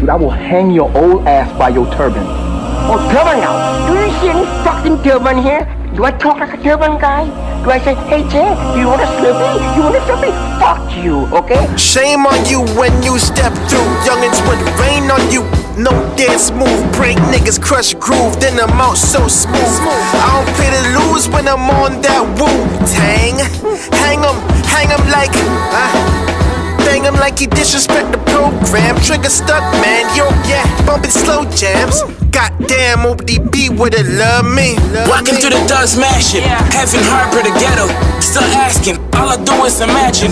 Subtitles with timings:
[0.00, 2.24] Dude, I will hang your old ass by your turban.
[2.88, 3.84] Oh, turban now.
[3.84, 5.68] Do you see any fucking turban here?
[5.94, 7.28] Do I talk like a turban guy?
[7.62, 8.48] Do I say, hey Jay,
[8.80, 9.76] you want a Slurpee?
[9.76, 10.32] You want a Slurpee?
[10.56, 11.68] Fuck you, okay?
[11.76, 13.84] Shame on you when you step through.
[14.08, 15.44] Youngins would rain on you.
[15.76, 19.76] No dance move, break niggas crush groove, then I'm out so smooth.
[20.16, 22.48] I don't play to lose when I'm on that Wu
[22.88, 23.36] Tang.
[24.00, 25.36] Hang 'em, hang 'em like,
[25.76, 26.30] uh,
[26.90, 28.18] bang him like he disrespect the
[28.70, 28.96] program.
[29.02, 32.02] Trigger stuck, man, yo, yeah, bumping slow jams.
[32.30, 34.78] Goddamn, ODB would have loved me.
[34.94, 35.40] Love Walking me.
[35.40, 37.90] through the dust mashing, heaven harbor the ghetto.
[38.22, 40.30] Still asking, all I do is imagine.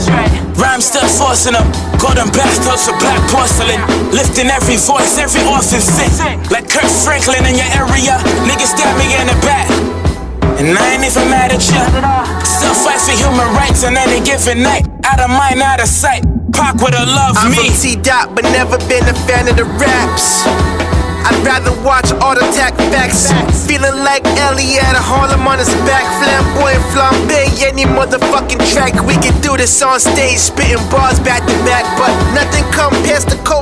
[0.55, 1.67] Rhyme still forcing up,
[1.99, 3.83] golden bathtubs for black porcelain.
[4.15, 6.39] Lifting every voice, every orphan sing.
[6.55, 9.67] Like Kirk Franklin in your area, niggas stab me in the back.
[10.63, 11.83] And I ain't even mad at ya.
[12.43, 14.87] Still fight for human rights on any given night.
[15.05, 16.38] Out of mind, out of sight.
[16.59, 17.71] Pac would have loved I'm me.
[17.71, 20.43] from T Dot, but never been a fan of the raps.
[21.29, 23.31] I'd rather watch Art Attack Facts.
[23.67, 24.49] Feeling like a
[25.09, 26.05] Harlem on his back.
[26.21, 28.95] Flamboyant flambe, any motherfucking track.
[29.07, 31.85] We can do this on stage, spitting bars back to back.
[31.97, 33.58] But nothing compares to cocaine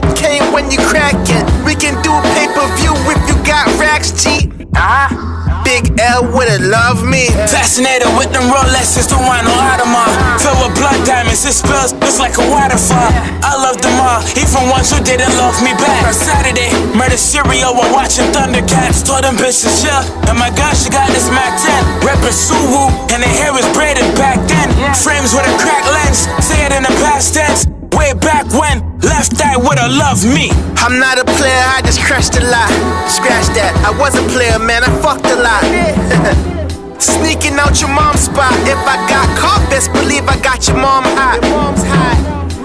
[6.17, 7.29] Big L would've loved me.
[7.53, 10.41] Fascinated with them Rolexes, don't want no Audemars.
[10.41, 13.13] Filled with blood diamonds, it spills just like a waterfall.
[13.45, 16.07] I love them all, even ones who didn't love me back.
[16.09, 19.05] On Saturday, murder cereal while watching Thundercats.
[19.05, 20.01] Told them bitches, yeah.
[20.29, 22.09] And my God, she got this Mac 10.
[22.09, 24.73] Reppin' Suwu, and the hair was braided back then.
[24.97, 27.67] Frames with a cracked lens, say it in the past tense.
[27.97, 30.53] Way back when, left eye would've loved me.
[30.85, 32.69] I'm not a player, I just crushed a lot.
[33.09, 35.63] Scratch that, I was a player, man, I fucked a lot.
[36.99, 38.51] Sneaking out your mom's spot.
[38.67, 41.39] If I got caught, best believe I got your mom hot.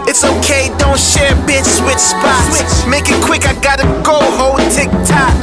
[0.09, 2.87] It's okay, don't share, bitch, switch spots.
[2.89, 5.37] Make it quick, I gotta go, hold tick tock.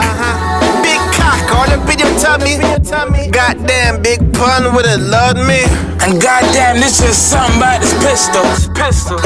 [4.39, 5.67] Pun would've loved me.
[5.99, 8.47] And goddamn, this is something about this pistol.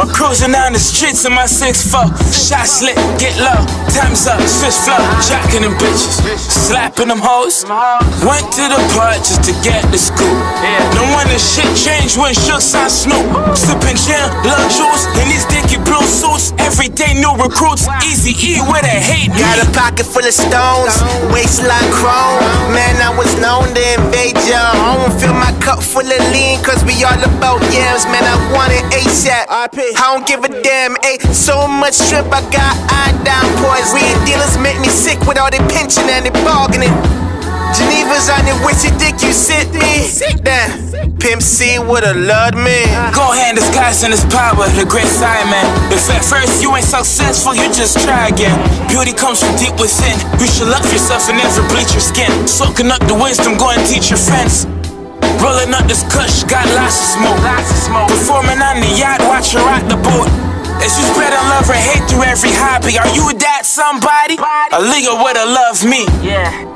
[0.00, 2.09] I'm cruising down the streets in my 6'4.
[2.32, 3.60] Shot slit, get low,
[3.92, 4.97] time's up, switch flow.
[5.20, 6.16] Jacking them bitches,
[6.48, 7.69] slapping them hoes.
[8.25, 10.32] Went to the park just to get the scoop.
[10.97, 13.20] No wonder shit changed when Suge signed Snoop.
[13.53, 15.44] Sipping gin, love juice, in these
[16.06, 16.52] suits.
[16.58, 19.40] Every day new recruits, easy E with a hate me.
[19.40, 20.94] Got a pocket full of stones,
[21.30, 22.40] waistline chrome.
[22.74, 25.10] Man, I was known to invade your home.
[25.18, 28.04] Fill my cup full of lean, cause we all about yams.
[28.10, 29.48] Man, I want it ASAP.
[29.48, 29.68] I
[30.12, 31.20] don't give a damn, ayy.
[31.32, 33.94] So much shrimp, I got iodine poison.
[33.94, 36.92] Weed dealers make me sick with all their pinching and their bargaining.
[38.22, 38.47] Geneva's on
[38.87, 40.06] your dick, you sit me.
[40.47, 40.71] Damn,
[41.19, 42.87] Pimp C would've loved me.
[43.10, 45.66] Go hand disguise in his power, the great Simon.
[45.91, 48.55] If at first you ain't successful, you just try again.
[48.87, 50.15] Beauty comes from deep within.
[50.38, 52.31] You should love yourself and never bleach your skin.
[52.47, 54.71] Soaking up the wisdom, go and teach your friends.
[55.43, 57.43] Rolling up this kush, got lots of smoke.
[57.43, 58.06] Lots of smoke.
[58.06, 60.31] Performing on the yacht, watch her rock the boat.
[60.78, 64.38] As you spread love or hate through every hobby, are you that somebody?
[64.38, 66.06] Aaliyah would've loved me.
[66.22, 66.72] yeah.